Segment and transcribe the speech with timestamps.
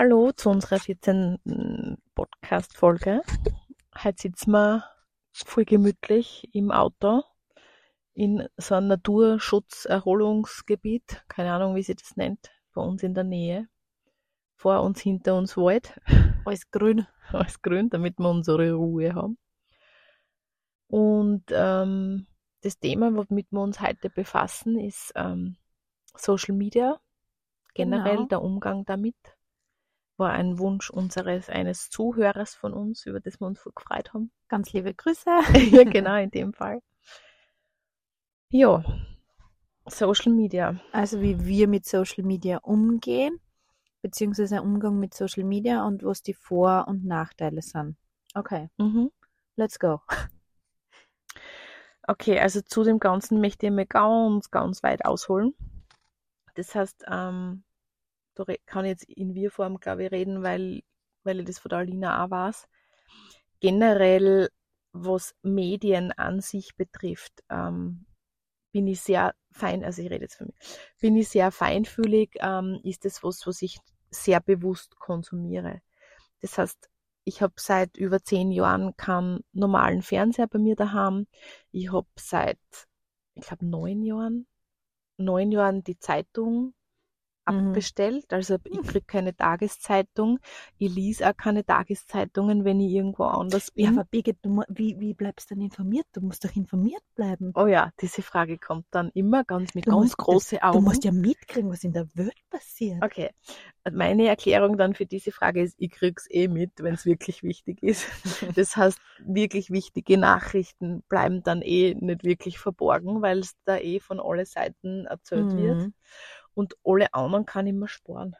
[0.00, 1.98] Hallo zu unserer 14.
[2.14, 3.20] Podcast-Folge.
[4.00, 4.84] Heute sitzen wir
[5.32, 7.24] voll gemütlich im Auto
[8.14, 11.24] in so einem Naturschutz-Erholungsgebiet.
[11.26, 12.52] Keine Ahnung, wie sie das nennt.
[12.74, 13.66] Bei uns in der Nähe.
[14.54, 16.00] Vor uns, hinter uns Wald.
[16.44, 17.08] Alles grün.
[17.32, 19.36] Alles grün, damit wir unsere Ruhe haben.
[20.86, 22.28] Und ähm,
[22.62, 25.56] das Thema, womit wir uns heute befassen, ist ähm,
[26.14, 27.00] Social Media.
[27.74, 28.28] Generell Genau.
[28.28, 29.16] der Umgang damit
[30.18, 34.30] war ein Wunsch unseres eines Zuhörers von uns, über das wir uns gefreut haben.
[34.48, 35.30] Ganz liebe Grüße.
[35.70, 36.80] ja, genau, in dem Fall.
[38.50, 38.82] Ja,
[39.86, 40.80] Social Media.
[40.92, 43.40] Also wie wir mit Social Media umgehen,
[44.02, 47.96] beziehungsweise Umgang mit Social Media und was die Vor- und Nachteile sind.
[48.34, 49.10] Okay, Mhm.
[49.56, 50.00] let's go.
[52.06, 55.54] Okay, also zu dem Ganzen möchte ich mir ganz, ganz weit ausholen.
[56.54, 57.64] Das heißt, ähm,
[58.44, 60.82] da kann ich jetzt in Wir-Form, glaube ich, reden, weil,
[61.24, 62.68] weil ich das von der Alina auch weiß.
[63.60, 64.48] Generell,
[64.92, 68.06] was Medien an sich betrifft, ähm,
[68.72, 70.56] bin ich sehr fein, also ich rede jetzt für mich,
[71.00, 73.78] bin ich sehr feinfühlig, ähm, ist das was, was ich
[74.10, 75.80] sehr bewusst konsumiere.
[76.40, 76.88] Das heißt,
[77.24, 81.26] ich habe seit über zehn Jahren keinen normalen Fernseher bei mir daheim.
[81.72, 82.58] Ich habe seit,
[83.34, 84.46] ich glaube, neun Jahren,
[85.18, 86.74] neun Jahren die Zeitung.
[87.48, 88.32] Abbestellt.
[88.32, 90.38] Also ich kriege keine Tageszeitung.
[90.78, 93.84] Ich lese auch keine Tageszeitungen, wenn ich irgendwo anders bin.
[93.86, 96.06] Ja, aber Birgit, du, wie, wie bleibst du denn informiert?
[96.12, 97.52] Du musst doch informiert bleiben.
[97.54, 100.78] oh ja, diese Frage kommt dann immer ganz mit Du ganz musst- große Augen.
[100.78, 103.02] Du musst ja mitkriegen, was in der Welt passiert.
[103.04, 103.30] Okay.
[103.90, 107.82] Meine Erklärung dann für diese Frage ist, ich krieg's eh mit, wenn es wirklich wichtig
[107.82, 108.06] ist.
[108.58, 114.00] Das heißt, wirklich wichtige Nachrichten bleiben dann eh nicht wirklich verborgen, weil es da eh
[114.00, 115.92] von alle Seiten erzählt wird.
[116.58, 118.34] Und alle anderen kann ich mir sparen.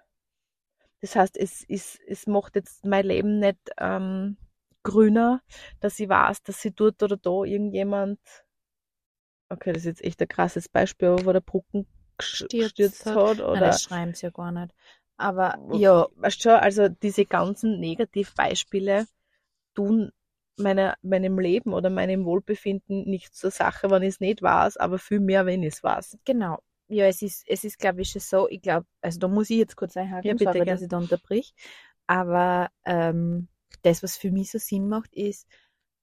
[1.00, 4.36] Das heißt, es ist, es macht jetzt mein Leben nicht ähm,
[4.82, 5.40] grüner,
[5.78, 8.18] dass ich weiß, dass sie dort oder da irgendjemand,
[9.50, 11.86] okay, das ist jetzt echt ein krasses Beispiel, aber wo der Brücken
[12.20, 13.14] Stürzt gestürzt hat.
[13.14, 14.74] hat Nein, oder das schreiben sie ja gar nicht.
[15.16, 19.06] Aber ja, weißt schon, also diese ganzen Negativbeispiele
[19.76, 20.10] tun
[20.56, 24.98] meiner, meinem Leben oder meinem Wohlbefinden nicht zur Sache, wenn ich es nicht weiß, aber
[24.98, 26.18] viel mehr, wenn ich es weiß.
[26.24, 26.58] Genau.
[26.88, 29.58] Ja, es ist, es ist, glaube ich, schon so, ich glaube, also da muss ich
[29.58, 30.74] jetzt kurz einhaken, Ja, bitte, sorry, gern.
[30.74, 31.54] dass ich da unterbrich.
[32.06, 33.48] Aber ähm,
[33.82, 35.46] das, was für mich so Sinn macht, ist,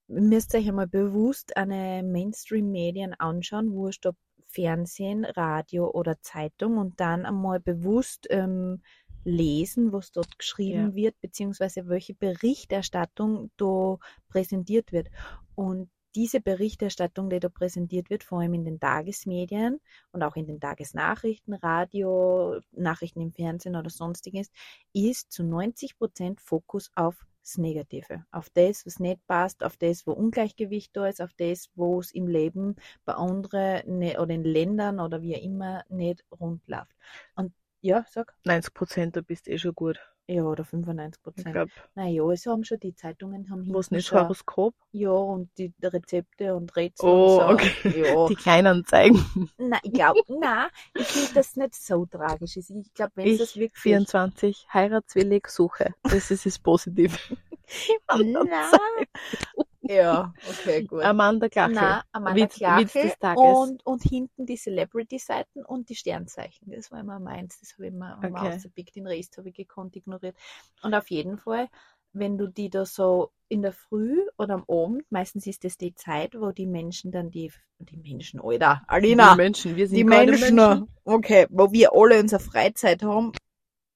[0.08, 7.00] ihr müsst euch einmal bewusst eine Mainstream-Medien anschauen, wurscht ob Fernsehen, Radio oder Zeitung und
[7.00, 8.82] dann einmal bewusst ähm,
[9.24, 10.94] lesen, was dort geschrieben Ja.
[10.94, 13.98] wird, beziehungsweise welche Berichterstattung da
[14.28, 15.08] präsentiert wird.
[15.56, 19.80] Und diese Berichterstattung, die da präsentiert wird, vor allem in den Tagesmedien
[20.12, 24.50] und auch in den Tagesnachrichten, Radio, Nachrichten im Fernsehen oder sonstiges,
[24.94, 30.06] ist zu 90 Prozent Fokus auf das Negative, auf das, was nicht passt, auf das,
[30.06, 34.42] wo Ungleichgewicht da ist, auf das, wo es im Leben bei anderen ne, oder in
[34.42, 36.96] Ländern oder wie auch immer nicht rund läuft.
[37.36, 38.34] Und ja, sag.
[38.44, 40.00] 90 Prozent, da bist du eh schon gut.
[40.28, 41.52] Ja, oder 95 Ich Prozent.
[41.52, 44.74] glaube, Naja, es haben schon die Zeitungen haben hinten nicht schon, Horoskop?
[44.92, 47.54] ja, und die Rezepte und Rätsel Oh, und so.
[47.54, 47.72] okay.
[48.04, 48.26] Ja.
[48.28, 49.24] Die Kleinanzeigen.
[49.58, 52.70] Nein, ich glaube, nein, ich finde, dass es nicht so tragisch ist.
[52.70, 53.80] Ich glaube, wenn es das Ich, wirklich.
[53.82, 55.94] 24, heiratswillig, suche.
[56.02, 57.16] Das ist das Positive.
[58.08, 59.06] Nein.
[59.88, 61.02] Ja, okay, gut.
[61.02, 61.74] Amanda Klachel.
[61.74, 63.40] Nein, Amanda Witz- Klachel Witz des Tages.
[63.42, 66.70] Und, und hinten die Celebrity-Seiten und die Sternzeichen.
[66.70, 67.60] Das war immer meins.
[67.60, 68.32] Das habe ich immer okay.
[68.32, 68.56] Okay.
[68.56, 68.96] ausgepickt.
[68.96, 70.36] Den Rest habe ich gekonnt ignoriert.
[70.82, 71.68] Und auf jeden Fall,
[72.12, 75.94] wenn du die da so in der Früh oder am Abend, meistens ist das die
[75.94, 80.04] Zeit, wo die Menschen dann die, die Menschen, Alter, Alina, Die Menschen, wir sind die
[80.04, 83.32] keine Menschen, okay, wo wir alle unsere Freizeit haben,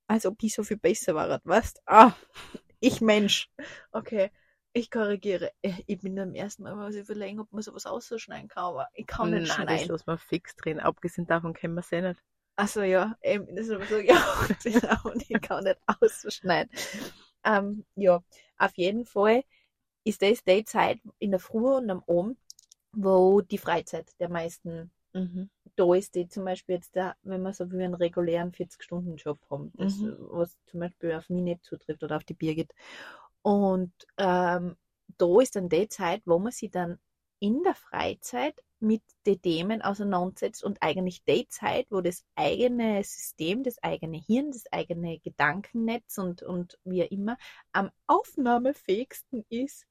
[0.06, 2.12] als ob ich so viel besser war, weißt Ah,
[2.80, 3.48] ich Mensch.
[3.92, 4.30] Okay,
[4.72, 5.53] ich korrigiere.
[5.62, 9.06] Äh, Ich bin am ersten Mal was überlegen, ob man sowas ausschneiden kann, aber ich
[9.06, 9.88] kann nicht Nein, das schneiden.
[9.88, 10.81] lassen wir fix drin.
[10.81, 12.20] Abgesehen davon kennen wir es eh nicht.
[12.56, 14.22] Also ja, eben, das ist aber so, ja,
[14.62, 16.71] genau, und ich kann nicht ausschneiden.
[17.44, 18.22] Ähm, ja,
[18.59, 19.44] auf jeden Fall
[20.04, 22.39] ist das die Zeit in der Früh und am Abend,
[22.92, 25.48] wo die Freizeit der meisten Mhm.
[25.77, 29.72] da ist die zum Beispiel jetzt da, wenn wir so wie einen regulären 40-Stunden-Job haben,
[29.78, 30.16] das, Mhm.
[30.30, 32.72] was zum Beispiel auf mich nicht zutrifft oder auf die Birgit.
[33.42, 34.77] Und ähm,
[35.19, 36.98] da ist dann die Zeit, wo man sich dann
[37.39, 43.63] in der Freizeit mit den Themen auseinandersetzt und eigentlich die Zeit, wo das eigene System,
[43.63, 47.37] das eigene Hirn, das eigene Gedankennetz und, und wie auch immer
[47.72, 49.87] am aufnahmefähigsten ist.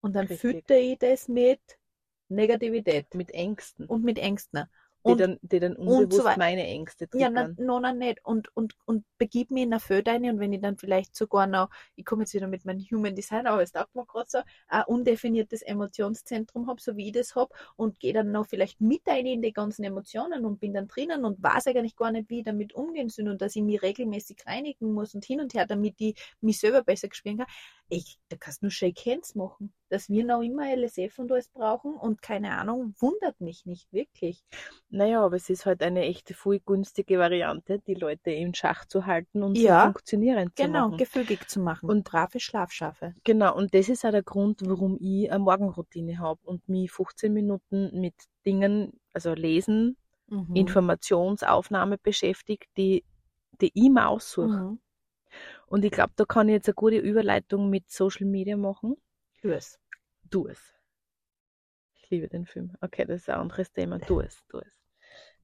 [0.00, 0.40] Und dann Richtig.
[0.40, 1.60] fütter ich das mit
[2.28, 3.86] Negativität Mit Ängsten.
[3.86, 4.64] und mit Ängsten.
[5.06, 7.54] Die Und- dann, die dann und so unbewusst wei- meine Ängste Ja, triggern.
[7.58, 8.24] na, noch nicht.
[8.24, 11.46] Und, und, und begib mich in ein Feld rein und wenn ich dann vielleicht sogar
[11.46, 14.38] noch, ich komme jetzt wieder mit meinem Human Design, aber es taugt mir gerade so,
[14.68, 19.02] ein undefiniertes Emotionszentrum habe, so wie ich das habe, und gehe dann noch vielleicht mit
[19.06, 22.38] rein in die ganzen Emotionen und bin dann drinnen und weiß eigentlich gar nicht, wie
[22.40, 25.66] ich damit umgehen soll und dass ich mich regelmäßig reinigen muss und hin und her,
[25.66, 27.46] damit ich mich selber besser spüren kann.
[27.90, 29.72] Ich, da kannst du nur Shake Hands machen.
[29.88, 34.44] Dass wir noch immer LSF und alles brauchen und keine Ahnung, wundert mich nicht wirklich.
[34.90, 39.06] Naja, aber es ist halt eine echte, voll günstige Variante, die Leute in Schach zu
[39.06, 40.98] halten und Ja, sie funktionierend zu Genau, machen.
[40.98, 41.88] gefügig zu machen.
[41.88, 43.14] Und- Und brave Schlafschafe.
[43.24, 47.32] Genau, und das ist auch der Grund, warum ich eine Morgenroutine habe und mich 15
[47.32, 48.14] Minuten mit
[48.44, 49.96] Dingen, also Lesen,
[50.30, 50.54] Mhm.
[50.54, 53.04] Informationsaufnahme beschäftigt, die,
[53.60, 54.48] die ich mir aussuche.
[54.48, 54.80] Mhm.
[55.66, 58.96] Und ich glaube, da kann ich jetzt eine gute Überleitung mit Social Media machen.
[59.42, 59.78] Tu es.
[60.30, 60.74] Du es.
[61.94, 62.76] Ich liebe den Film.
[62.80, 63.98] Okay, das ist ein anderes Thema.
[63.98, 64.80] Du es, du es.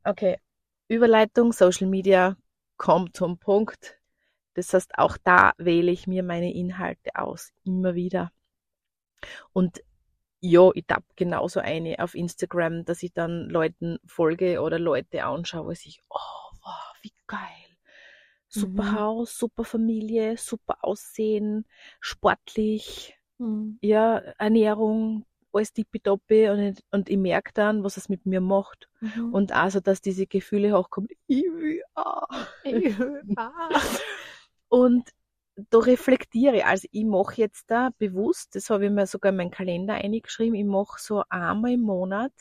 [0.03, 0.39] Okay,
[0.89, 2.37] Überleitung, Social Media,
[2.77, 3.99] kommt zum Punkt.
[4.55, 8.33] Das heißt, auch da wähle ich mir meine Inhalte aus, immer wieder.
[9.53, 9.83] Und
[10.41, 15.67] ja, ich tapp genauso eine auf Instagram, dass ich dann Leuten folge oder Leute anschaue,
[15.67, 16.19] wo ich, oh,
[16.63, 17.64] wow, wie geil.
[18.55, 18.99] Super Mhm.
[19.01, 21.67] Haus, super Familie, super Aussehen,
[22.01, 23.79] sportlich, Mhm.
[23.83, 28.89] ja, Ernährung, alles tippitoppi und, ich- und ich merke dann, was es mit mir macht.
[29.01, 29.35] Mhm.
[29.35, 32.29] Und also, dass diese Gefühle hochkommen, ich will auch.
[33.37, 33.71] ah.
[34.69, 35.09] Und
[35.57, 36.65] da reflektiere ich.
[36.65, 40.55] Also ich mache jetzt da bewusst, das habe ich mir sogar in meinen Kalender eingeschrieben,
[40.57, 42.33] ich mache so einmal im Monat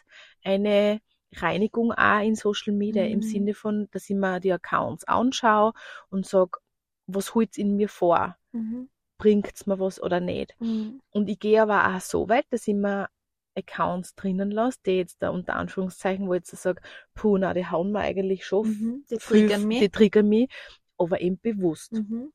[0.44, 1.00] eine
[1.42, 3.22] Reinigung auch in Social Media, im Mhm.
[3.22, 5.74] Sinne von, dass ich mir die Accounts anschaue
[6.10, 6.60] und sage,
[7.08, 8.38] was holt in mir vor?
[8.52, 8.90] Mhm.
[9.18, 10.56] Bringt's mir was oder nicht?
[10.60, 11.02] Mhm.
[11.12, 13.10] Und ich gehe aber auch so weit, dass ich mir
[13.56, 16.82] Accounts drinnen lasse, die jetzt da unter Anführungszeichen, wo ich jetzt sage,
[17.14, 19.06] puh, na, die hauen mir eigentlich schon Mhm.
[19.10, 19.80] Die triggern mich.
[19.80, 20.50] Die triggern mich,
[20.98, 21.94] aber eben bewusst.
[21.94, 22.34] Mhm.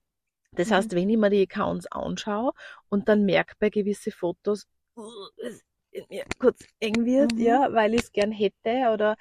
[0.52, 0.74] Das Mhm.
[0.74, 2.52] heißt, wenn ich mir die Accounts anschaue
[2.88, 4.66] und dann merke bei gewissen Fotos,
[5.38, 5.64] es
[5.98, 7.38] in mir kurz eng wird, Mhm.
[7.40, 9.16] ja, weil ich es gern hätte, oder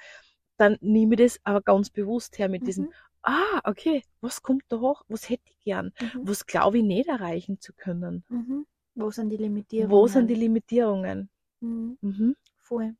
[0.56, 2.92] dann nehme ich das aber ganz bewusst her mit diesem, Mhm.
[3.22, 6.20] ah, okay, was kommt da hoch, was hätte ich gern, Mhm.
[6.24, 8.24] was glaube ich nicht erreichen zu können.
[8.28, 8.66] Mhm.
[8.94, 9.90] Wo sind die Limitierungen?
[9.92, 11.30] Wo sind die Limitierungen?
[11.60, 11.98] Mhm.
[12.00, 12.36] Mhm.
[12.62, 12.94] Voll.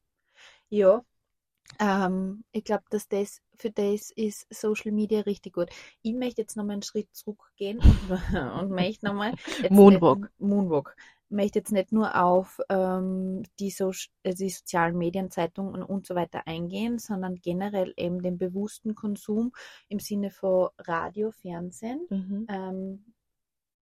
[0.71, 1.05] Ja.
[1.81, 5.69] Ähm, ich glaube, dass das für das ist Social Media richtig gut.
[6.03, 7.99] Ich möchte jetzt nochmal einen Schritt zurückgehen und,
[8.63, 9.35] und möchte nochmal
[9.71, 10.31] Moonwalk.
[10.39, 10.97] Moonwalk.
[11.31, 13.93] Möchte jetzt nicht nur auf ähm, die, so
[14.25, 19.53] die sozialen Medien, Zeitungen und so weiter eingehen, sondern generell eben den bewussten Konsum
[19.89, 22.49] im Sinne von Radio, Fernsehen, Mhm.
[22.49, 23.13] ähm,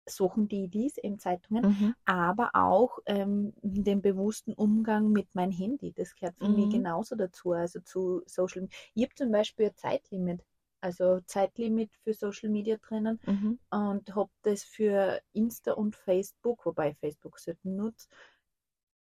[0.07, 1.95] Sachen, die lies, eben Zeitungen, Mhm.
[2.06, 5.94] aber auch ähm, den bewussten Umgang mit meinem Handy.
[5.94, 6.69] Das gehört für mich Mhm.
[6.69, 8.77] genauso dazu, also zu Social Media.
[8.94, 10.44] Ich habe zum Beispiel ein Zeitlimit,
[10.86, 13.60] also Zeitlimit für Social Media drinnen Mhm.
[13.72, 18.08] und habe das für Insta und Facebook, wobei Facebook selten nutze.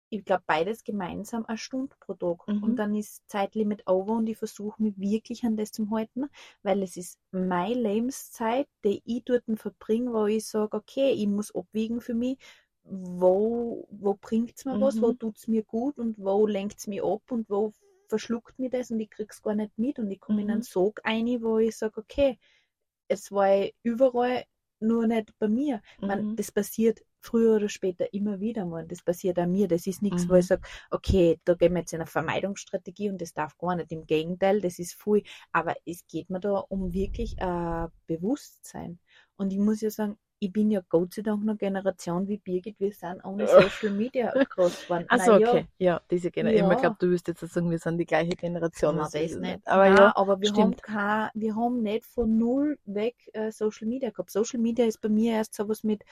[0.09, 2.47] Ich glaube, beides gemeinsam eine Stunde pro Tag.
[2.47, 2.63] Mhm.
[2.63, 6.29] Und dann ist Zeitlimit over und ich versuche mich wirklich an das zu halten,
[6.63, 11.53] weil es ist meine Lebenszeit, die ich dort verbringe, wo ich sage, okay, ich muss
[11.53, 12.37] abwiegen für mich,
[12.83, 15.17] wo, wo bringt es mir was, wo Mhm.
[15.19, 17.73] tut es mir gut und wo lenkt es mich ab und wo
[18.09, 20.53] verschluckt mir das und ich krieg's gar nicht mit und ich komme in Mhm.
[20.53, 22.37] einen Sog ein, wo ich sage, okay,
[23.07, 24.45] es war ja überall,
[24.79, 25.81] nur nicht bei mir.
[26.05, 26.35] Man, Mhm.
[26.35, 28.85] das passiert früher oder später immer wieder mal.
[28.87, 29.67] Das passiert an mir.
[29.67, 30.39] Das ist nichts, wo Mhm.
[30.39, 33.91] ich sage, okay, da gehen wir jetzt in eine Vermeidungsstrategie und das darf gar nicht.
[33.91, 35.23] Im Gegenteil, das ist viel.
[35.51, 38.99] Aber es geht mir da um wirklich äh, Bewusstsein.
[39.37, 42.79] Und ich muss ja sagen, ich bin ja Gott sei Dank noch Generation wie Birgit,
[42.79, 45.05] wir sind ohne Social Media groß geworden.
[45.07, 46.69] Also Na ja, okay, ja, diese Generation.
[46.69, 46.75] Ja.
[46.75, 48.95] Ich glaube, du wirst jetzt sagen, wir sind die gleiche Generation.
[48.95, 49.67] Na, das das ist nicht.
[49.67, 50.59] Aber Nein, ja, aber wir stimmt.
[50.59, 54.29] haben, kein, wir haben nicht von null weg äh, Social Media gehabt.
[54.29, 56.03] Social Media ist bei mir erst sowas mit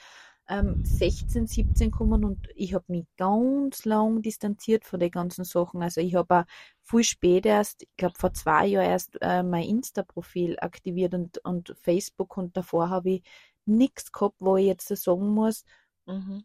[0.48, 5.82] ähm, 16, 17 gekommen und ich habe mich ganz lang distanziert von den ganzen Sachen.
[5.82, 6.44] Also ich habe auch
[6.82, 11.74] viel spät erst, ich glaube vor zwei Jahren erst äh, mein Insta-Profil aktiviert und, und
[11.80, 13.22] Facebook und davor habe ich
[13.66, 15.64] nichts gehabt, wo ich jetzt so sagen muss,
[16.06, 16.44] Mhm.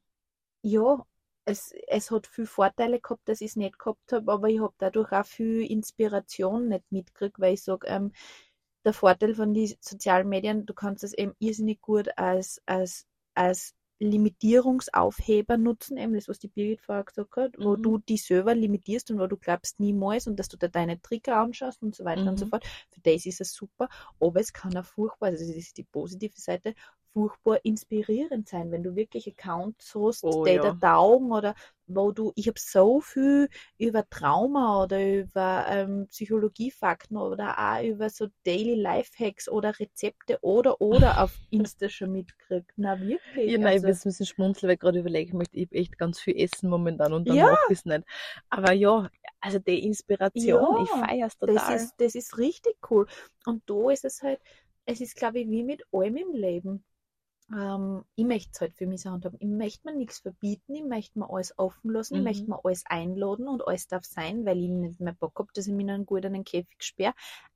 [0.64, 1.06] ja,
[1.46, 4.74] es, es hat viel Vorteile gehabt, dass ich es nicht gehabt habe, aber ich habe
[4.78, 8.12] dadurch auch viel Inspiration nicht mitgekriegt, weil ich sage, ähm,
[8.86, 13.74] der Vorteil von den sozialen Medien, du kannst es eben irrsinnig gut als, als, als
[14.00, 17.84] Limitierungsaufheber nutzen, eben das, was die Birgit vorher gesagt hat, wo Mhm.
[17.84, 21.38] du dich selber limitierst und wo du glaubst niemals und dass du da deine Trigger
[21.38, 22.50] anschaust und so weiter und so Mhm.
[22.50, 22.66] fort.
[22.90, 26.40] Für das ist es super, aber es kann auch furchtbar, also das ist die positive
[26.40, 26.76] Seite,
[27.14, 30.62] furchtbar inspirierend sein, wenn du wirklich Accounts hast, Oh, die ja.
[30.62, 31.56] da taugen oder
[31.88, 38.10] wo du, ich habe so viel über Trauma oder über ähm, Psychologiefakten oder auch über
[38.10, 42.72] so Daily Lifehacks oder Rezepte oder oder auf Insta schon mitgekriegt.
[42.78, 43.54] Na wirklich.
[43.54, 45.98] Ja, nein, ich also, muss ein bisschen schmunzeln, weil ich gerade überlegen möchte, ich echt
[45.98, 47.46] ganz viel Essen momentan und dann Ja.
[47.48, 48.04] mache ich es nicht.
[48.50, 49.10] Aber ja,
[49.42, 51.70] also die Inspiration, Ja, ich feier's das total.
[51.70, 53.08] ist, das ist richtig cool.
[53.46, 54.40] Und da ist es halt,
[54.86, 56.84] es ist, glaube ich, wie mit allem im Leben.
[57.52, 59.38] Ähm, ich möchte es halt für mich so handhaben.
[59.42, 62.24] Ich möchte mir nichts verbieten, ich möchte mir alles offen lassen, ich Mhm.
[62.24, 65.68] möchte mir alles einladen und alles darf sein, weil ich nicht mehr Bock habe, dass
[65.68, 67.14] ich mich in einen guten Käfig sperre.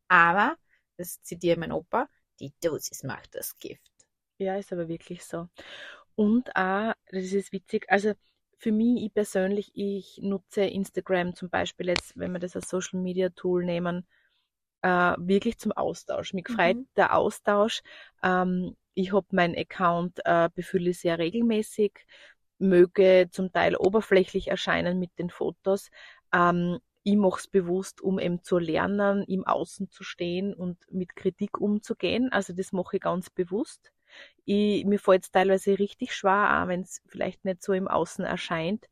[0.07, 0.57] Aber,
[0.97, 2.09] das zitiere mein Opa,
[2.39, 3.91] die Dosis macht das Gift.
[4.39, 5.47] Ja, ist aber wirklich so.
[6.15, 8.13] Und auch, das ist witzig, also
[8.57, 12.99] für mich, ich persönlich, ich nutze Instagram zum Beispiel jetzt, wenn wir das als Social
[12.99, 14.07] Media Tool nehmen,
[14.81, 16.33] äh, wirklich zum Austausch.
[16.33, 16.87] Mich freut Mhm.
[16.97, 17.81] der Austausch.
[18.23, 22.05] Ähm, ich habe meinen Account, äh, befülle sehr regelmäßig,
[22.59, 25.89] möge zum Teil oberflächlich erscheinen mit den Fotos.
[26.33, 31.15] Ähm, ich mache es bewusst, um eben zu lernen, im Außen zu stehen und mit
[31.15, 32.31] Kritik umzugehen.
[32.31, 33.91] Also das mache ich ganz bewusst.
[34.45, 38.87] Ich, mir fällt es teilweise richtig schwer, wenn es vielleicht nicht so im Außen erscheint,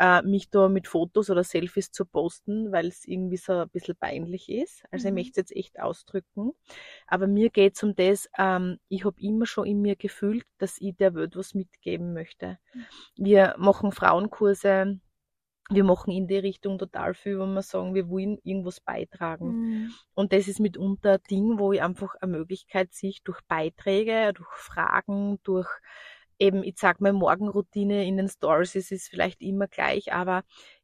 [0.00, 3.96] äh, mich da mit Fotos oder Selfies zu posten, weil es irgendwie so ein bisschen
[3.96, 4.84] peinlich ist.
[4.92, 5.14] Also ich Mhm.
[5.14, 6.52] möchte es jetzt echt ausdrücken.
[7.06, 10.80] Aber mir geht es um das, ähm, ich habe immer schon in mir gefühlt, dass
[10.80, 12.58] ich der Welt was mitgeben möchte.
[13.16, 15.00] Wir machen Frauenkurse,
[15.70, 19.56] wir machen in die Richtung total viel, wo wir sagen, wir wollen irgendwas beitragen.
[19.56, 19.98] Mhm.
[20.14, 24.50] Und das ist mitunter ein Ding, wo ich einfach eine Möglichkeit sehe, durch Beiträge, durch
[24.54, 25.68] Fragen, durch
[26.40, 30.42] eben, ich sag mal, Morgenroutine in den Stories, es ist vielleicht immer gleich, aber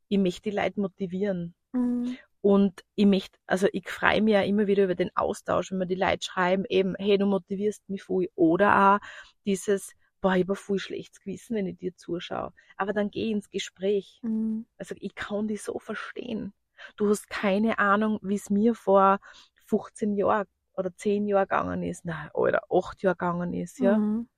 [0.08, 1.54] ich möchte die Leute motivieren.
[1.72, 2.18] Mhm.
[2.42, 5.86] Und ich möchte, also ich freue mich ja immer wieder über den Austausch, wenn mir
[5.86, 8.28] die Leute schreiben, eben, hey, du motivierst mich voll.
[8.36, 9.06] Oder auch
[9.44, 12.52] dieses, boah, ich habe voll schlechtes Gewissen, wenn ich dir zuschaue.
[12.76, 14.20] Aber dann geh ins Gespräch.
[14.22, 14.66] Mhm.
[14.78, 16.52] Also ich kann die so verstehen.
[16.96, 19.18] Du hast keine Ahnung, wie es mir vor
[19.66, 23.98] 15 Jahren oder 10 Jahren gegangen ist, nein, oder 8 Jahre gegangen ist, ja.
[23.98, 24.28] Mhm.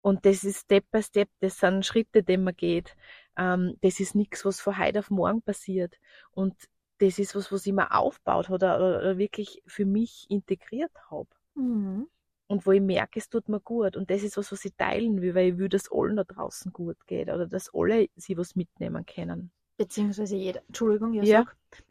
[0.00, 2.96] Und das ist Step by Step, das sind Schritte, die man geht.
[3.36, 5.96] Ähm, das ist nichts, was von heute auf morgen passiert.
[6.30, 6.54] Und
[6.98, 11.28] das ist was, was ich mir aufbaut oder, oder, wirklich für mich integriert habe.
[11.54, 12.08] Mhm.
[12.46, 13.96] Und wo ich merke, es tut mir gut.
[13.96, 16.72] Und das ist was, was ich teilen will, weil ich will, dass allen da draußen
[16.72, 19.50] gut geht oder dass alle sie was mitnehmen können.
[19.76, 21.46] Beziehungsweise jeder, Entschuldigung, ja, Ja.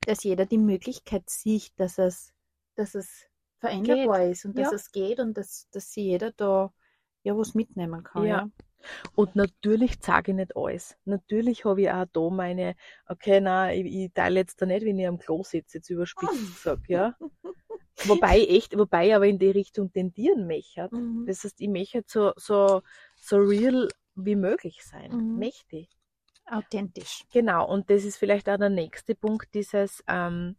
[0.06, 2.34] dass jeder die Möglichkeit sieht, dass es,
[2.76, 3.28] dass es
[3.60, 4.76] veränderbar ist und dass Ja.
[4.76, 6.74] es geht und dass, dass sie jeder da
[7.28, 8.26] ja was mitnehmen kann.
[8.26, 8.38] Ja.
[8.38, 8.50] Ja.
[9.16, 10.98] Und natürlich sage ich nicht alles.
[11.06, 12.76] Natürlich habe ich auch da meine,
[13.08, 16.32] okay, nein, ich, ich teile jetzt da nicht, wenn ich am Klo sitze, jetzt überspitzt
[16.64, 17.16] gesagt, ja.
[18.06, 20.90] Wobei ich echt, wobei aber in die Richtung tendieren möchte.
[20.92, 21.26] Mhm.
[21.26, 22.82] Das heißt, ich möchte so, so,
[23.16, 25.12] so real wie möglich sein.
[25.12, 25.40] Mhm.
[25.40, 25.90] Möchte ich.
[26.46, 27.26] Authentisch.
[27.34, 30.56] Genau, und das ist vielleicht auch der nächste Punkt, dieses, ähm,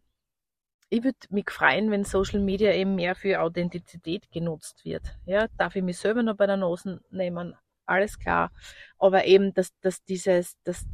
[0.90, 5.02] ich würde mich freuen, wenn Social Media eben mehr für Authentizität genutzt wird.
[5.26, 7.54] Ja, darf ich mich selber noch bei der Nase nehmen?
[7.84, 8.50] Alles klar.
[8.98, 10.86] Aber eben, dass, dass dieses, dass,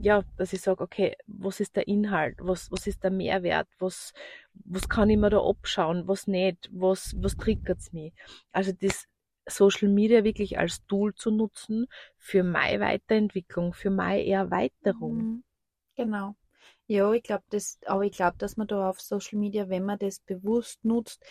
[0.00, 2.36] ja, dass ich sage, okay, was ist der Inhalt?
[2.40, 3.68] Was, was ist der Mehrwert?
[3.78, 4.12] Was,
[4.52, 6.06] was kann ich mir da abschauen?
[6.06, 6.68] Was nicht?
[6.72, 8.12] Was, was triggert's mich?
[8.52, 9.06] Also das
[9.46, 11.86] Social Media wirklich als Tool zu nutzen
[12.16, 15.16] für meine Weiterentwicklung, für meine Erweiterung.
[15.16, 15.44] Mhm.
[15.96, 16.34] Genau.
[16.88, 19.98] Ja, ich glaube, das, aber ich glaube, dass man da auf Social Media, wenn man
[19.98, 21.22] das bewusst nutzt,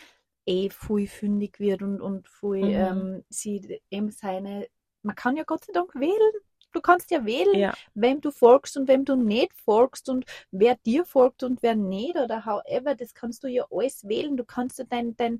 [0.46, 2.74] eh viel fündig wird und, und viel Mhm.
[2.74, 4.68] ähm, sie eben seine,
[5.02, 6.32] man kann ja Gott sei Dank wählen.
[6.74, 10.76] Du kannst ja wählen, Ja, wem du folgst und wem du nicht folgst und wer
[10.86, 14.38] dir folgt und wer nicht oder however, das kannst du ja alles wählen.
[14.38, 15.40] Du kannst ja dein, dein,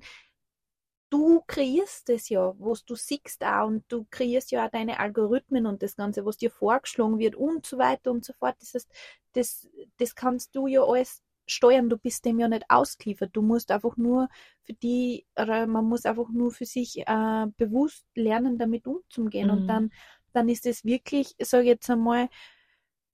[1.10, 5.66] du kreierst es ja, was du siehst auch und du kreierst ja auch deine Algorithmen
[5.66, 8.56] und das Ganze, was dir vorgeschlagen wird und so weiter und so fort.
[8.60, 8.90] Das heißt,
[9.32, 13.30] das, das kannst du ja alles steuern, du bist dem ja nicht ausgeliefert.
[13.32, 14.28] Du musst einfach nur
[14.64, 19.48] für die, oder man muss einfach nur für sich äh, bewusst lernen, damit umzugehen.
[19.48, 19.52] Mhm.
[19.52, 19.90] Und dann,
[20.32, 22.28] dann ist es wirklich, sage ich jetzt einmal,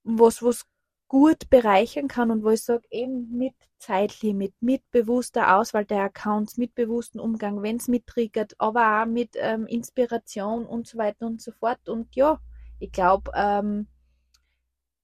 [0.02, 0.66] was, was
[1.14, 6.56] gut bereichern kann und wo ich sage, eben mit Zeitlimit, mit bewusster Auswahl der Accounts,
[6.56, 11.40] mit bewusstem Umgang, wenn es mittriggert, aber auch mit ähm, Inspiration und so weiter und
[11.40, 11.88] so fort.
[11.88, 12.40] Und ja,
[12.80, 13.86] ich glaube, ähm,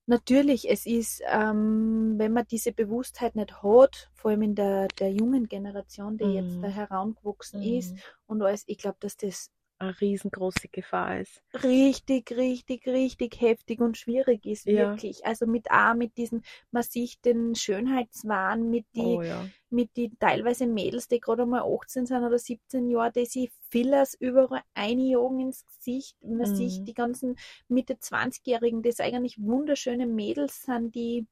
[0.07, 5.13] natürlich, es ist, ähm, wenn man diese Bewusstheit nicht hat, vor allem in der, der
[5.13, 6.63] jungen Generation, die jetzt Mhm.
[6.63, 7.99] da herangewachsen ist, Mhm.
[8.27, 11.43] und alles, ich glaube, dass das eine riesengroße Gefahr ist.
[11.65, 14.71] richtig, richtig, richtig heftig und schwierig ist, Ja.
[14.71, 15.25] wirklich.
[15.27, 19.51] Also mit auch mit diesen, man sieht den Schönheitswahn, mit die, Oh ja.
[19.69, 24.15] mit die teilweise Mädels, die gerade mal 18 sind oder 17 Jahre, die sich Fillers
[24.15, 26.17] überall einjagen ins Gesicht.
[26.23, 26.47] Man Mhm.
[26.47, 27.37] sieht die ganzen
[27.69, 31.27] Mitte 20-Jährigen, das eigentlich wunderschöne Mädels sind, die,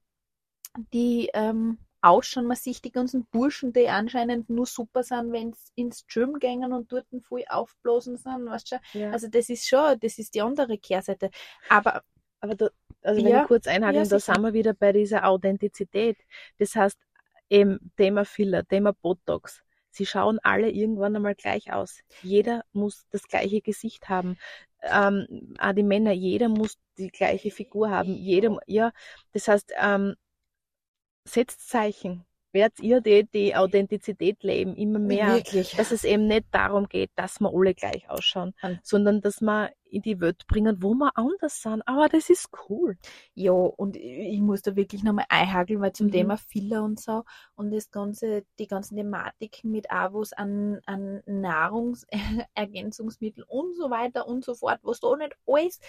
[0.93, 2.47] die ähm, ausschauen.
[2.47, 6.73] Man sieht die ganzen Burschen, die anscheinend nur super sind, wenn sie ins Gym gehen
[6.73, 8.85] und dort voll aufblasen sind, weißt du schon.
[8.93, 9.11] ja.
[9.11, 11.31] Also das ist schon, das ist die andere Kehrseite.
[11.69, 12.03] Aber
[12.41, 12.69] Aber da,
[13.03, 16.19] also wenn Ja, ich kurz einhaken, ja, da sind wir wieder bei dieser Authentizität.
[16.59, 16.99] Das heißt,
[17.51, 19.63] eben Thema Filler, Thema Botox.
[19.91, 22.01] Sie schauen alle irgendwann einmal gleich aus.
[22.21, 24.37] Jeder muss das gleiche Gesicht haben.
[24.83, 28.15] Ähm, auch die Männer, jeder muss die gleiche Figur haben.
[28.17, 28.93] Jeder, ja,
[29.33, 30.15] das heißt, ähm,
[31.29, 32.25] setzt Zeichen.
[32.51, 35.77] Werdet ihr die, die Authentizität leben, immer mehr wirklich.
[35.77, 39.71] dass es eben nicht darum geht, dass wir alle gleich ausschauen, Und- sondern dass wir
[39.91, 41.83] in die Welt bringen, wo wir anders sind.
[41.87, 42.97] Aber das ist cool.
[43.35, 46.13] Ja, und ich muss da wirklich nochmal einhakeln, weil zum Mhm.
[46.13, 53.45] Thema Filler und so und das ganze, die ganzen Thematiken mit was an, an Nahrungsergänzungsmitteln
[53.49, 55.81] und so weiter und so fort, was da nicht alles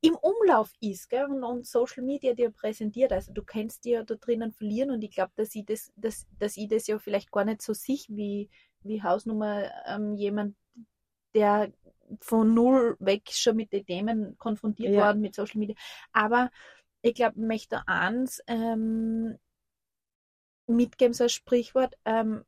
[0.00, 1.26] im Umlauf ist, gell?
[1.26, 3.12] Und, und Social Media dir präsentiert.
[3.12, 6.56] Also du kannst dir da drinnen verlieren und ich glaube, dass ich das, dass, dass
[6.56, 8.50] ich das ja vielleicht gar nicht so sich wie,
[8.82, 10.56] wie Hausnummer ähm, jemand,
[11.34, 11.72] der
[12.20, 15.12] von null weg schon mit den Themen konfrontiert Ja.
[15.12, 15.76] worden mit Social Media.
[16.12, 16.50] Aber
[17.02, 19.38] ich glaube, ich möchte eins ähm,
[20.66, 21.96] mitgeben, so ein Sprichwort.
[22.04, 22.44] Ähm,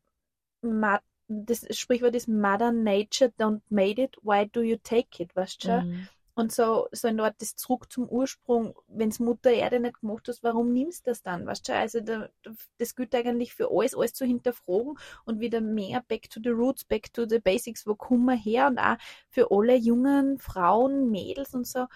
[1.29, 5.67] das Sprichwort ist Mother Nature don't made it, why do you take it, weißt du
[5.67, 5.85] schon?
[5.85, 6.09] Mhm.
[6.41, 10.43] Und so, so eine Art das zurück zum Ursprung, wenn's Mutter Erde nicht gemacht hast,
[10.43, 11.75] warum nimmst du das dann, weißt du?
[11.75, 12.31] Also da,
[12.79, 16.83] das gilt eigentlich für alles, alles zu hinterfragen und wieder mehr back to the roots,
[16.83, 18.97] back to the basics, wo kommen wir her und auch
[19.29, 21.89] für alle jungen Frauen, Mädels und so,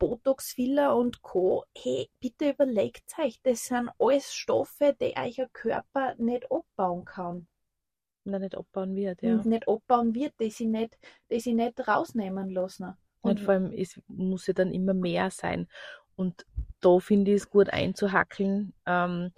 [0.00, 1.64] Botox, Filler und Co.
[1.72, 7.46] Hey, bitte überlegt euch, das sind alles Stoffe, die euch ein Körper nicht abbauen kann
[8.24, 9.34] Na, nicht abbauen wird, ja.
[9.34, 10.98] und nicht abbauen wird, die sie nicht,
[11.30, 12.96] die sie nicht rausnehmen lassen.
[13.22, 15.68] Und vor allem, es muss ja dann immer mehr sein.
[16.16, 16.46] Und
[16.80, 18.74] da finde ich es gut einzuhackeln.
[18.86, 19.32] Ähm,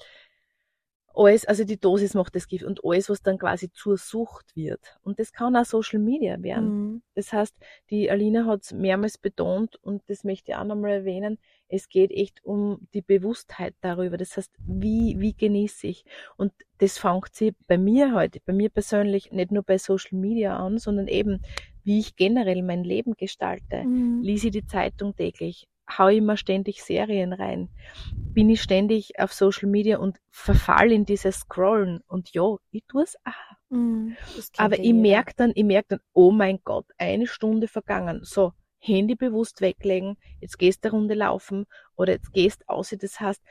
[1.16, 4.98] alles, also die Dosis macht das Gift und alles, was dann quasi zur Sucht wird.
[5.02, 6.66] Und das kann auch Social Media werden.
[6.66, 7.02] Mhm.
[7.14, 7.54] Das heißt,
[7.90, 11.38] die Alina hat es mehrmals betont und das möchte ich auch nochmal erwähnen.
[11.68, 14.16] Es geht echt um die Bewusstheit darüber.
[14.16, 16.04] Das heißt, wie, wie genieße ich?
[16.36, 20.56] Und das fängt sie bei mir heute, bei mir persönlich, nicht nur bei Social Media
[20.56, 21.42] an, sondern eben,
[21.84, 23.84] wie ich generell mein Leben gestalte.
[23.84, 24.22] Mhm.
[24.22, 25.68] Lese ich die Zeitung täglich?
[25.98, 27.68] Hau ich immer ständig Serien rein?
[28.14, 32.00] Bin ich ständig auf Social Media und verfall in dieses Scrollen?
[32.06, 33.56] Und ja, ich tue es auch.
[33.68, 34.16] Mhm.
[34.56, 38.20] Aber ich merke dann, ich merke dann, oh mein Gott, eine Stunde vergangen.
[38.22, 41.66] So, Handy bewusst weglegen, jetzt gehst du eine Runde laufen
[41.96, 42.94] oder jetzt gehst aus.
[42.98, 43.42] Das heißt,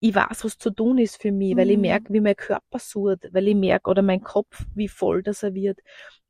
[0.00, 1.82] ich weiß, was zu tun ist für mich, weil ich Mhm.
[1.82, 5.54] merke, wie mein Körper surrt, weil ich merke, oder mein Kopf, wie voll das er
[5.54, 5.80] wird.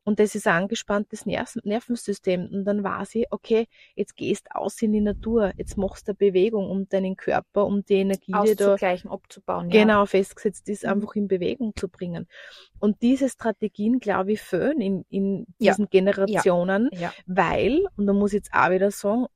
[0.07, 2.47] Und das ist ein angespanntes Nerven Nervensystem.
[2.47, 3.67] Und dann weiß ich, okay,
[3.97, 7.85] jetzt gehst aus in die Natur, jetzt machst du eine Bewegung, um deinen Körper, um
[7.85, 8.77] die Energie, die da
[9.11, 9.69] abzubauen.
[9.69, 9.83] Ja.
[9.83, 10.91] genau festgesetzt ist, Mhm.
[10.91, 12.29] einfach in Bewegung zu bringen.
[12.79, 15.73] Und diese Strategien, glaube ich, fehlen in, in Ja.
[15.73, 17.13] diesen Generationen, Ja.
[17.27, 19.27] weil, und da muss ich jetzt auch wieder sagen,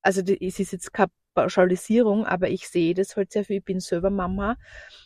[0.00, 3.80] also es ist jetzt keine Pauschalisierung, aber ich sehe das halt sehr viel, ich bin
[3.80, 4.56] selber Mama,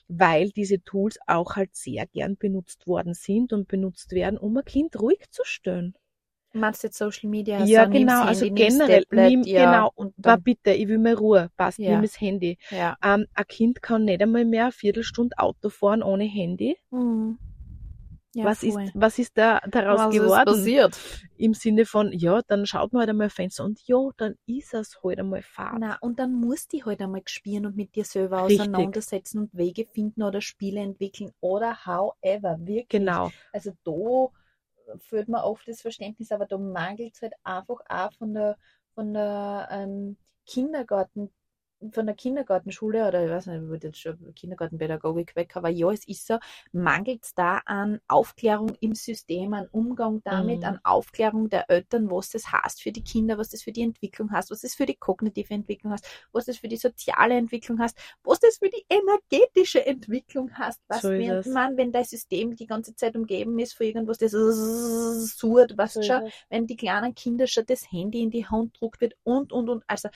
[0.09, 4.65] weil diese Tools auch halt sehr gern benutzt worden sind und benutzt werden, um ein
[4.65, 5.95] Kind ruhig zu stellen.
[6.53, 7.67] Meinst du jetzt Social Media?
[7.67, 10.73] ja, so, nimm's genau, also Handy, generell, Tablet, nimm, ja, genau, und war dann, bitte,
[10.73, 11.91] ich will mal Ruhe, passt, Ja.
[11.91, 12.59] nimm das Handy.
[12.71, 12.97] ja.
[13.03, 16.77] Ähm, ein Kind kann nicht einmal mehr eine Viertelstunde Auto fahren ohne Handy.
[16.91, 17.39] Mhm.
[18.37, 20.49] Ja was, ist, was ist da daraus Was geworden?
[20.51, 21.01] ist passiert?
[21.39, 25.03] Im Sinne von, ja, dann schaut man halt einmal Fenster und ja, dann ist es
[25.03, 25.79] halt einmal Fahrt.
[25.79, 28.61] Na, und dann musst du halt einmal spielen und mit dir selber Richtig.
[28.61, 32.89] auseinandersetzen und Wege finden oder Spiele entwickeln oder however, wirklich.
[32.89, 33.31] Genau.
[33.53, 34.29] Also da
[34.99, 38.57] führt man oft das Verständnis, aber da mangelt es halt einfach auch von der,
[38.95, 41.33] von der ähm, Kindergarten,
[41.93, 45.91] von der Kindergartenschule oder ich weiß nicht, ich würde jetzt schon Kindergartenpädagogik weg, aber ja,
[45.91, 46.39] es ist so,
[46.73, 50.65] mangelt es da an Aufklärung im System, an Umgang damit, Mhm.
[50.65, 54.31] an Aufklärung der Eltern, was das heißt für die Kinder, was das für die Entwicklung
[54.33, 57.97] heißt, was das für die kognitive Entwicklung heißt, was das für die soziale Entwicklung heißt,
[58.25, 60.81] was das für die energetische Entwicklung heißt.
[60.89, 64.33] Was So wenn, man, wenn dein System die ganze Zeit umgeben ist von irgendwas, das
[64.33, 69.01] surrt, weißt So schon, wenn die kleinen Kinder schon das Handy in die Hand druckt
[69.01, 69.85] wird und, und, und.
[69.87, 70.09] Also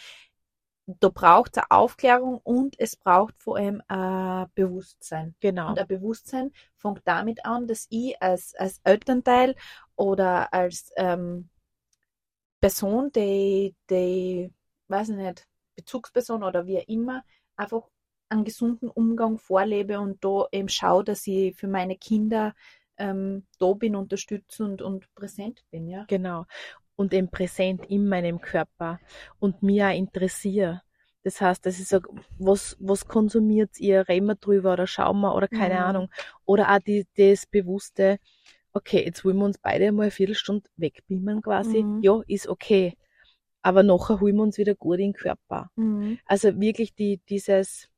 [1.00, 5.35] da braucht es eine Aufklärung und es braucht vor allem ein Bewusstsein.
[5.40, 5.70] Genau.
[5.70, 9.55] Und ein Bewusstsein fängt damit an, dass ich als, als Elternteil
[9.96, 11.50] oder als ähm,
[12.61, 14.53] Person, die, die,
[14.88, 17.24] weiß ich nicht, Bezugsperson oder wie immer,
[17.57, 17.88] einfach
[18.29, 22.55] einen gesunden Umgang vorlebe und da eben schaue, dass ich für meine Kinder
[22.96, 26.05] ähm, da bin, unterstütze und, und präsent bin, ja.
[26.07, 26.44] Genau.
[27.00, 29.00] Und eben präsent in meinem Körper
[29.38, 30.82] und mir auch interessiere.
[31.22, 34.06] Das heißt, dass ich sage, was, was konsumiert ihr?
[34.06, 35.80] Reden wir drüber oder schauen wir oder keine Mhm.
[35.80, 36.10] Ahnung.
[36.44, 38.18] Oder auch die, das Bewusste,
[38.74, 41.82] okay, jetzt wollen wir uns beide mal eine Viertelstunde wegbeamen quasi.
[41.82, 42.02] Mhm.
[42.02, 42.98] Ja, ist okay.
[43.62, 45.70] Aber nachher holen wir uns wieder gut in den Körper.
[45.76, 46.18] Mhm.
[46.26, 47.88] Also wirklich die, dieses,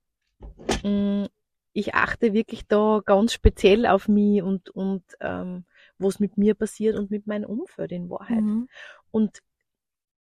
[0.85, 1.27] mh,
[1.73, 5.65] ich achte wirklich da ganz speziell auf mich und, und ähm,
[6.03, 8.43] was mit mir passiert und mit meinem Umfeld in Wahrheit.
[8.43, 8.69] Mhm.
[9.11, 9.39] Und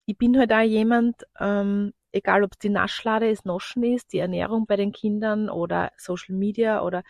[0.05, 4.19] ich bin halt auch jemand, ähm, egal ob es die Naschlade ist, Noschen ist, die
[4.19, 7.03] Ernährung bei den Kindern oder Social Media oder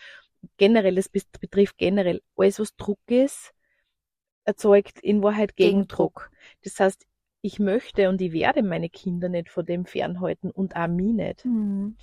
[0.57, 3.53] generell, es betrifft generell alles, was Druck ist,
[4.43, 6.31] erzeugt in Wahrheit Gegendruck.
[6.63, 7.05] Das heißt,
[7.41, 11.45] ich möchte und ich werde meine Kinder nicht vor dem fernhalten und auch mich nicht.
[11.45, 11.97] Mhm.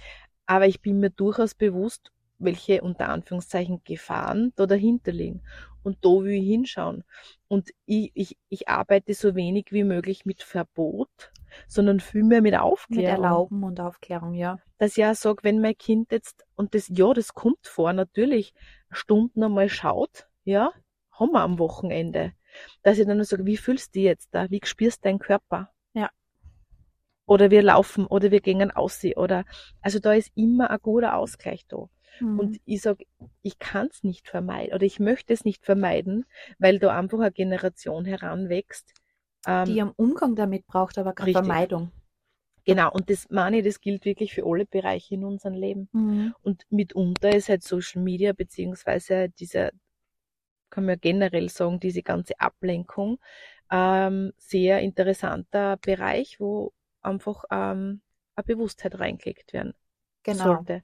[0.46, 5.42] Aber ich bin mir durchaus bewusst, welche unter Anführungszeichen Gefahren da dahinter liegen.
[5.82, 7.04] Und da will ich hinschauen.
[7.46, 11.32] Und ich, ich, ich arbeite so wenig wie möglich mit Verbot,
[11.68, 13.24] sondern vielmehr mit Mit Aufklärung.
[13.24, 14.58] Erlauben und Aufklärung, ja.
[14.78, 18.52] Dass ich auch sage, wenn mein Kind jetzt, und das, ja, das kommt vor, natürlich,
[18.90, 20.72] Stunden einmal schaut, ja,
[21.12, 22.32] haben wir am Wochenende.
[22.82, 24.50] Dass ich dann nur sage, wie fühlst du dich jetzt da?
[24.50, 25.70] Wie spürst du deinen Körper?
[25.94, 26.10] Ja.
[27.26, 29.44] Oder wir laufen oder wir gehen aussehen oder,
[29.82, 31.88] also da ist immer ein guter Ausgleich da.
[32.20, 32.38] Mhm.
[32.38, 32.98] Und ich sag,
[33.42, 36.26] ich kann es nicht vermeiden oder ich möchte es nicht vermeiden,
[36.58, 38.92] weil da einfach eine Generation heranwächst.
[39.46, 41.32] Ähm, die am Umgang damit braucht, aber keine.
[41.32, 41.92] Vermeidung.
[42.64, 45.88] genau, und das meine ich, das gilt wirklich für alle Bereiche in unserem Leben.
[45.92, 46.34] Mhm.
[46.42, 49.70] Und mitunter ist halt Social Media beziehungsweise dieser,
[50.70, 53.18] kann man ja generell sagen, diese ganze Ablenkung
[53.70, 58.00] ähm, sehr interessanter Bereich, wo einfach ähm,
[58.34, 59.74] eine Bewusstheit reingelegt werden
[60.26, 60.42] Genau.
[60.42, 60.82] sollte.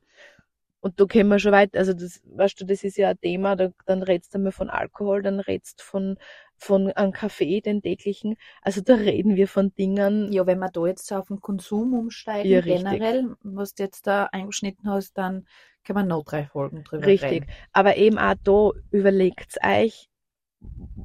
[0.83, 3.55] Und da können wir schon weit, also das, weißt du, das ist ja ein Thema,
[3.55, 6.19] da, dann redst du mal von Alkohol, dann redst von,
[6.57, 8.35] von einem Kaffee, den täglichen.
[8.63, 12.51] Also da reden wir von Dingen, Ja, wenn wir da jetzt auf den Konsum umsteigen,
[12.51, 12.83] Ja, richtig.
[12.83, 15.47] generell, was du jetzt da eingeschnitten hast, dann
[15.85, 17.31] können wir noch drei Folgen drüber richtig.
[17.31, 17.47] reden.
[17.73, 20.09] Aber eben auch da überlegt's euch,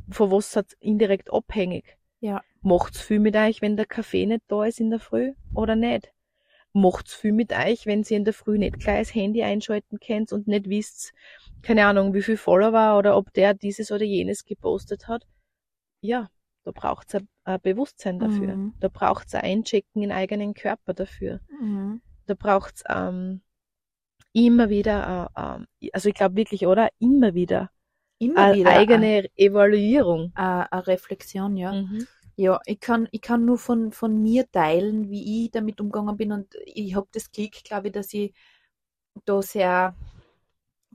[0.10, 1.98] von was seid indirekt abhängig.
[2.20, 2.42] Ja.
[2.62, 6.12] Macht's viel mit euch, wenn der Kaffee nicht da ist in der Früh oder nicht?
[6.78, 10.32] Macht's viel mit euch, wenn ihr in der Früh nicht gleich das Handy einschalten könnt
[10.32, 11.13] und nicht wisst,
[11.62, 15.26] keine Ahnung, wie viel Follower oder ob der dieses oder jenes gepostet hat?
[16.02, 16.30] Ja,
[16.63, 18.56] da braucht's ein, ein Bewusstsein dafür.
[18.56, 18.74] Mhm.
[18.80, 21.40] Da braucht's ein Einchecken in eigenen Körper dafür.
[21.60, 22.02] Mhm.
[22.26, 23.42] Da braucht's ähm,
[24.34, 26.90] immer wieder, äh, ähm, also ich glaube wirklich, oder?
[27.00, 27.72] Immer wieder
[28.20, 30.32] Immer eine wieder eigene Evaluierung.
[30.36, 31.72] eine, eine Reflexion, ja.
[31.72, 32.08] Mhm.
[32.38, 36.32] Ja, ich kann, ich kann nur von, von mir teilen, wie ich damit umgegangen bin
[36.32, 38.34] und ich habe das Glück, glaube ich, dass ich
[39.26, 39.95] da sehr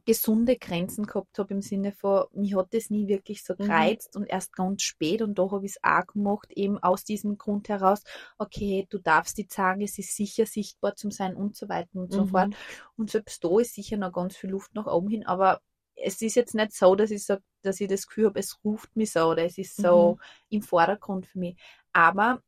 [0.05, 3.95] gesunde Grenzen gehabt habe im Sinne von, mich hat das nie wirklich so Mhm.
[3.95, 7.39] gereizt und erst ganz spät und da habe ich es auch gemacht, eben aus diesem
[7.39, 8.03] Grund heraus,
[8.39, 12.13] okay, du darfst die sagen, es ist sicher sichtbar zum Sein und so weiter und
[12.13, 12.27] so Mhm.
[12.27, 12.55] fort.
[12.97, 15.61] Und selbst da ist sicher noch ganz viel Luft nach oben hin, aber
[15.97, 18.95] es ist jetzt nicht so, dass ich sage, dass ich das Gefühl habe, es ruft
[18.97, 21.57] mich so oder es ist so im Vordergrund für mich.
[21.93, 22.43] Aber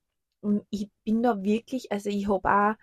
[0.70, 2.74] ich bin da wirklich, also ich habe auch,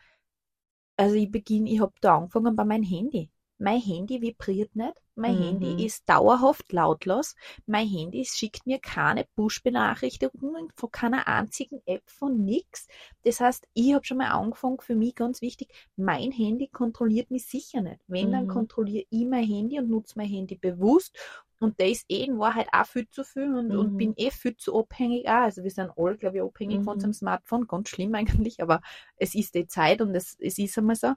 [0.98, 3.30] also ich beginne, ich habe da angefangen bei meinem Handy.
[3.62, 4.94] Mein Handy vibriert nicht.
[5.16, 5.38] Mein Mhm.
[5.38, 7.36] Handy ist dauerhaft lautlos.
[7.68, 12.88] Mein Handy schickt mir keine Push-Benachrichtigungen von keiner einzigen App, von nix.
[13.24, 17.46] Das heißt, ich habe schon mal angefangen, für mich ganz wichtig, mein Handy kontrolliert mich
[17.46, 18.00] sicher nicht.
[18.08, 18.48] Wenn, dann Mhm.
[18.48, 21.16] kontrolliere ich mein Handy und nutze mein Handy bewusst.
[21.60, 23.96] Und der ist eh in Wahrheit auch viel zu viel und, und Mhm.
[23.96, 25.44] bin eh viel zu abhängig auch.
[25.44, 26.96] Also wir sind alle, glaube ich, abhängig von Mhm.
[26.96, 27.68] unserem Smartphone.
[27.68, 28.16] Ganz schlimm
[28.50, 28.82] eigentlich, aber
[29.18, 31.14] es ist die Zeit und es, es ist einmal so.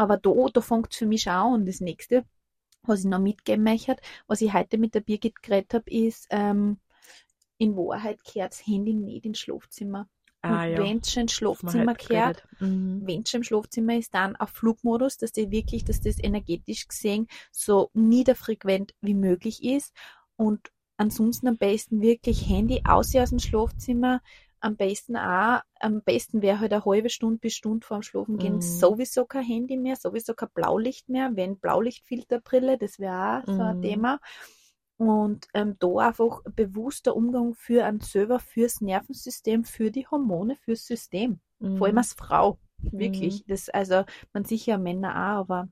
[0.00, 1.52] Aber da, da fängt es für mich schon an.
[1.52, 2.24] Und das nächste,
[2.82, 6.78] was ich noch mitgeben möchte, was ich heute mit der Birgit geredet habe, ist, ähm,
[7.58, 10.08] in Wahrheit gehört das Handy nicht ins Schlafzimmer.
[10.40, 10.78] Ah, und ja.
[10.78, 12.44] wenn es schon ins Schlafzimmer gehört.
[12.60, 13.02] Mhm.
[13.04, 16.88] wenn es schon im Schlafzimmer ist, dann auf Flugmodus, dass die wirklich, dass das energetisch
[16.88, 19.94] gesehen so niederfrequent wie möglich ist.
[20.36, 24.22] Und ansonsten am besten wirklich Handy aus aus dem Schlafzimmer.
[24.60, 28.60] Am besten auch, am besten wäre halt eine halbe Stunde bis Stunde vorm Schlafen gehen
[28.60, 28.60] Mhm.
[28.60, 33.76] sowieso kein Handy mehr, sowieso kein Blaulicht mehr, wenn Blaulichtfilterbrille, das wäre auch so ein
[33.76, 33.80] Mhm.
[33.80, 34.20] Thema.
[34.98, 40.86] Und ähm, da einfach bewusster Umgang für einen selber, fürs Nervensystem, für die Hormone, fürs
[40.86, 41.40] System
[41.72, 41.98] vor allem Mhm.
[41.98, 42.58] als Frau.
[42.96, 43.44] Wirklich.
[43.46, 45.68] Das, also, man sicher Männer auch, aber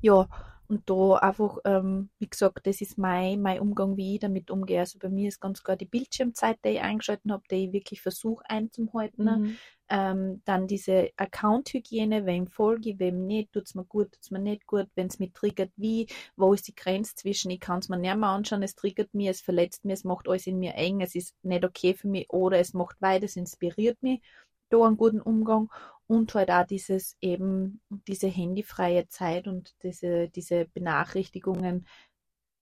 [0.00, 0.28] ja.
[0.72, 4.80] Und da einfach, ähm, wie gesagt, das ist mein, mein Umgang, wie ich damit umgehe.
[4.80, 8.00] Also bei mir ist ganz klar die Bildschirmzeit, die ich eingeschalten habe, die ich wirklich
[8.00, 9.24] versuche einzuhalten.
[9.24, 9.56] Mhm.
[9.90, 14.30] Ähm, dann diese Account-Hygiene, wem folge ich, wem nicht, tut es mir gut, tut es
[14.30, 16.06] mir nicht gut, wenn es mich triggert, wie,
[16.36, 19.28] wo ist die Grenze zwischen, ich kann es mir nicht mehr anschauen, es triggert mich,
[19.28, 22.30] es verletzt mich, es macht alles in mir eng, es ist nicht okay für mich
[22.30, 24.22] oder es macht weit, es inspiriert mich,
[24.70, 25.70] da einen guten Umgang
[26.12, 31.86] und halt auch dieses eben, diese handyfreie Zeit und diese, diese Benachrichtigungen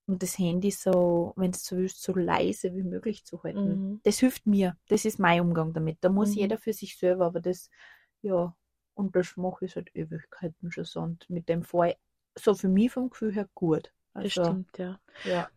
[0.07, 3.83] und das Handy so, wenn es so willst, so leise wie möglich zu halten.
[3.83, 4.01] Mhm.
[4.03, 4.77] Das hilft mir.
[4.89, 5.97] Das ist mein Umgang damit.
[6.01, 6.35] Da muss Mhm.
[6.35, 7.69] jeder für sich selber, aber das,
[8.21, 8.55] ja,
[8.95, 11.01] und das mache ich seit Ewigkeiten schon so.
[11.01, 11.97] Und mit dem ich
[12.37, 13.93] so für mich vom Gefühl her gut.
[14.19, 14.99] Das Also, stimmt, ja.
[15.23, 15.51] ja.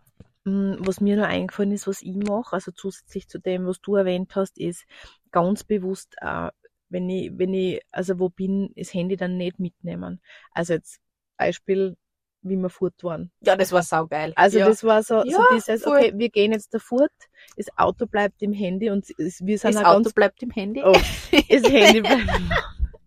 [0.44, 3.96] Mm, Was mir noch eingefallen ist, was ich mache, also zusätzlich zu dem, was du
[3.96, 4.84] erwähnt hast, ist
[5.30, 6.50] ganz bewusst, äh,
[6.88, 10.20] wenn ich, wenn ich, also wo bin, das Handy dann nicht mitnehmen.
[10.52, 11.00] Also jetzt
[11.36, 11.96] Beispiel,
[12.42, 13.30] wie wir fort waren.
[13.40, 14.32] Ja, das war saugeil.
[14.36, 14.66] Also ja.
[14.66, 15.96] das war so, so Ja, dieses, voll.
[15.98, 17.10] okay, wir gehen jetzt da fort,
[17.56, 20.82] das Auto bleibt im Handy und wir sind das Auto ganz, bleibt im Handy.
[20.84, 20.92] Oh.
[20.92, 22.28] das Handy bleibt.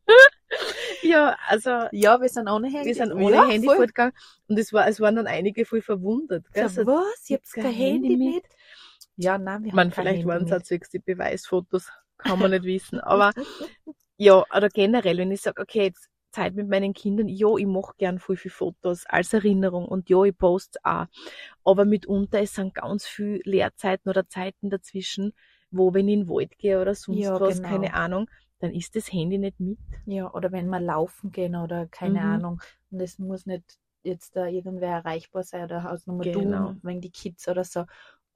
[1.03, 2.87] ja, also Ja, wir sind ohne Handy.
[2.87, 3.77] wir sind ohne ja, Handy voll.
[3.77, 4.13] fortgegangen
[4.47, 6.45] und es war, es waren dann einige voll verwundert.
[6.53, 6.67] Gell?
[6.69, 7.29] So, So, was?
[7.29, 8.35] Ihr habt kein kein Handy mit?
[8.35, 8.43] mit?
[9.17, 11.91] Ja, nein, wir Ich meine, haben kein vielleicht Handy waren es auch zwecks die Beweisfotos,
[12.17, 12.99] kann man nicht wissen.
[12.99, 13.33] Aber
[14.17, 17.93] ja, oder generell, wenn ich sage, okay, jetzt Zeit mit meinen Kindern, ja, ich mache
[17.97, 21.05] gern viel, viel Fotos als Erinnerung und ja, ich poste auch.
[21.63, 25.33] Aber mitunter, es sind ganz viel Leerzeiten oder Zeiten dazwischen,
[25.71, 27.61] wo, wenn ich in den Wald gehe oder sonst Ja, was, genau.
[27.61, 29.79] keine Ahnung, dann ist das Handy nicht mit.
[30.05, 32.23] Ja, oder wenn wir laufen gehen oder keine Mhm.
[32.23, 32.61] Ahnung.
[32.91, 36.73] Und es muss nicht jetzt da irgendwer erreichbar sein oder Hausnummer Genau.
[36.73, 37.85] du, wenn die Kids oder so.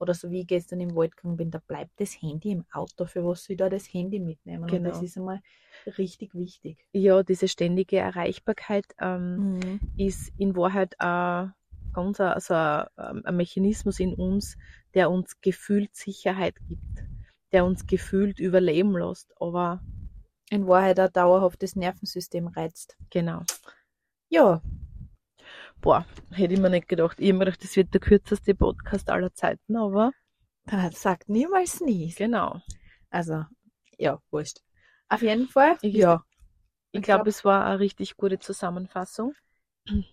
[0.02, 3.06] Oder so wie ich gestern im Wald gegangen bin, da bleibt das Handy im Auto.
[3.06, 4.64] Für was soll ich da das Handy mitnehmen?
[4.64, 5.02] Und das Genau.
[5.02, 5.40] ist einmal
[5.98, 6.84] richtig wichtig.
[6.92, 9.80] Ja, diese ständige Erreichbarkeit ähm, Mhm.
[9.96, 11.46] ist in Wahrheit äh,
[11.94, 14.56] ganz ein, also ein, ein Mechanismus in uns,
[14.94, 17.04] der uns gefühlt Sicherheit gibt,
[17.52, 19.32] der uns gefühlt überleben lässt.
[19.40, 19.80] Aber
[20.50, 22.96] In Wahrheit ein dauerhaftes Nervensystem reizt.
[23.10, 23.42] genau,
[24.30, 24.62] Ja,
[25.82, 27.18] boah, hätte ich mir nicht gedacht.
[27.20, 30.12] Ich habe mir gedacht, das wird der kürzeste Podcast aller Zeiten, aber
[30.92, 32.14] sagt niemals nie.
[32.16, 32.60] genau.
[33.10, 33.44] Also,
[33.98, 34.60] ja, wurscht.
[35.08, 36.22] Auf jeden Fall, Ich- ja,
[36.94, 39.34] Ich Ich glaube, glaub- es war eine richtig gute Zusammenfassung.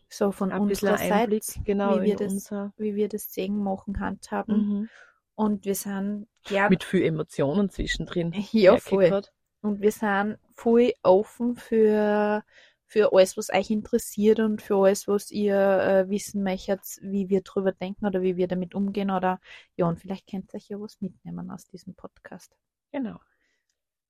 [0.09, 3.61] so von Ein unserer Einblick, Seite, genau, wie wir das unser, wie wir das Segen
[3.61, 4.55] machen, handhaben.
[4.81, 4.89] mhm.
[5.35, 8.33] Und wir sind gern mit viel Emotionen zwischendrin.
[8.51, 9.21] Ja, voll.
[9.61, 12.43] Und wir sind voll offen für,
[12.89, 17.41] für alles, was euch interessiert und für alles, was ihr äh, wissen möchtet, wie wir
[17.41, 19.39] drüber denken oder wie wir damit umgehen oder
[19.77, 22.57] ja, und vielleicht könnt ihr euch ja was mitnehmen aus diesem Podcast.
[22.91, 23.19] Genau.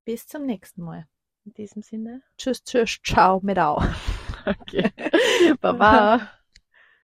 [0.05, 1.07] Bis zum nächsten Mal.
[1.43, 2.23] In diesem Sinne.
[2.37, 3.83] Tschüss, tschüss, ciao, mit au.
[4.45, 4.91] Okay.
[5.61, 6.31] Baba.